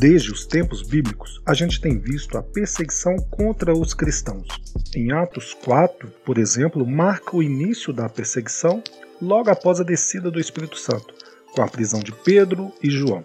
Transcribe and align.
Desde 0.00 0.30
os 0.30 0.46
tempos 0.46 0.80
bíblicos, 0.80 1.42
a 1.44 1.52
gente 1.52 1.80
tem 1.80 1.98
visto 1.98 2.38
a 2.38 2.42
perseguição 2.42 3.16
contra 3.16 3.76
os 3.76 3.92
cristãos. 3.92 4.46
Em 4.94 5.10
Atos 5.10 5.54
4, 5.54 6.08
por 6.24 6.38
exemplo, 6.38 6.86
marca 6.86 7.36
o 7.36 7.42
início 7.42 7.92
da 7.92 8.08
perseguição 8.08 8.80
logo 9.20 9.50
após 9.50 9.80
a 9.80 9.82
descida 9.82 10.30
do 10.30 10.38
Espírito 10.38 10.78
Santo, 10.78 11.12
com 11.52 11.62
a 11.62 11.66
prisão 11.66 11.98
de 11.98 12.12
Pedro 12.12 12.72
e 12.80 12.88
João. 12.88 13.24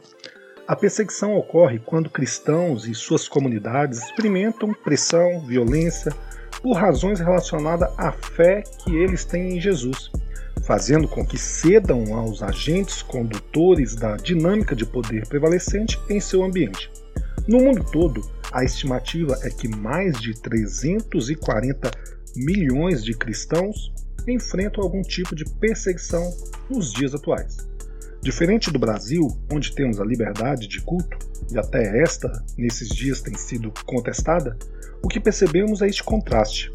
A 0.68 0.76
perseguição 0.76 1.36
ocorre 1.36 1.77
quando 1.77 2.09
cristãos 2.09 2.88
e 2.88 2.96
suas 2.96 3.27
comunidades 3.27 4.02
experimentam 4.02 4.74
pressão, 4.74 5.46
violência, 5.46 6.12
por 6.60 6.74
razões 6.74 7.20
relacionadas 7.20 7.94
à 7.99 8.12
fé 8.12 8.63
que 8.84 8.96
eles 8.96 9.24
têm 9.26 9.58
em 9.58 9.62
Jesus, 9.62 10.10
fazendo 10.63 11.08
com 11.08 11.26
que 11.26 11.38
cedam 11.38 12.16
aos 12.16 12.41
agentes 12.41 13.02
condutores 13.02 13.95
da 13.95 14.16
dinâmica 14.16 14.76
de 14.76 14.85
poder 14.85 15.27
prevalecente 15.27 15.99
em 16.09 16.20
seu 16.20 16.44
ambiente. 16.44 16.90
No 17.48 17.59
mundo 17.59 17.84
todo, 17.91 18.21
a 18.52 18.63
estimativa 18.63 19.38
é 19.44 19.49
que 19.49 19.68
mais 19.68 20.20
de 20.20 20.34
340 20.34 21.91
milhões 22.35 23.04
de 23.04 23.13
cristãos 23.13 23.91
enfrentam 24.27 24.84
algum 24.84 25.02
tipo 25.02 25.35
de 25.35 25.44
perseguição 25.44 26.34
nos 26.70 26.93
dias 26.93 27.13
atuais. 27.13 27.57
Diferente 28.21 28.71
do 28.71 28.79
Brasil, 28.79 29.27
onde 29.51 29.76
temos 29.76 29.99
a 29.99 30.05
liberdade 30.05 30.66
de 30.68 30.79
culto, 30.82 31.18
e 31.51 31.60
até 31.60 32.01
esta 32.01 32.32
nesses 32.57 32.88
dias 32.88 33.21
tem 33.21 33.35
sido 33.35 33.73
contestada, 33.85 34.57
o 35.01 35.10
que 35.10 35.20
percebemos 35.20 35.82
é 35.82 35.88
este 35.88 36.04
contraste. 36.04 36.71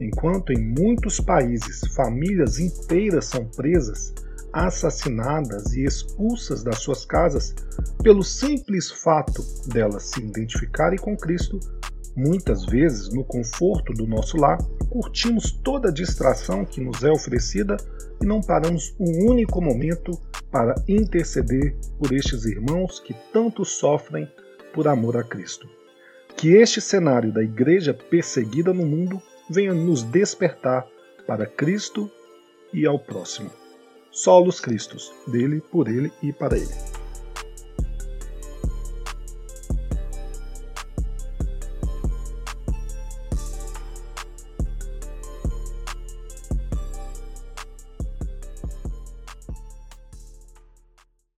Enquanto 0.00 0.52
em 0.52 0.58
muitos 0.58 1.20
países 1.20 1.80
famílias 1.94 2.58
inteiras 2.58 3.26
são 3.26 3.44
presas, 3.44 4.14
assassinadas 4.52 5.74
e 5.74 5.84
expulsas 5.84 6.62
das 6.62 6.78
suas 6.78 7.04
casas 7.04 7.54
pelo 8.02 8.22
simples 8.22 8.90
fato 8.90 9.42
delas 9.68 10.04
se 10.04 10.20
identificarem 10.20 10.98
com 10.98 11.16
Cristo, 11.16 11.58
Muitas 12.18 12.64
vezes, 12.64 13.10
no 13.10 13.22
conforto 13.22 13.92
do 13.92 14.04
nosso 14.04 14.36
lar, 14.36 14.58
curtimos 14.90 15.52
toda 15.52 15.88
a 15.88 15.92
distração 15.92 16.64
que 16.64 16.80
nos 16.80 17.04
é 17.04 17.12
oferecida 17.12 17.76
e 18.20 18.26
não 18.26 18.40
paramos 18.40 18.92
um 18.98 19.30
único 19.30 19.60
momento 19.60 20.10
para 20.50 20.74
interceder 20.88 21.76
por 21.96 22.12
estes 22.12 22.44
irmãos 22.44 22.98
que 22.98 23.14
tanto 23.32 23.64
sofrem 23.64 24.28
por 24.74 24.88
amor 24.88 25.16
a 25.16 25.22
Cristo. 25.22 25.68
Que 26.36 26.54
este 26.54 26.80
cenário 26.80 27.32
da 27.32 27.40
igreja 27.40 27.94
perseguida 27.94 28.74
no 28.74 28.84
mundo 28.84 29.22
venha 29.48 29.74
nos 29.74 30.02
despertar 30.02 30.86
para 31.26 31.46
Cristo 31.46 32.10
e 32.72 32.86
ao 32.86 32.98
próximo. 32.98 33.50
Solos 34.10 34.60
Cristos, 34.60 35.12
dele, 35.26 35.60
por 35.60 35.88
ele 35.88 36.12
e 36.22 36.32
para 36.32 36.56
ele. 36.56 36.87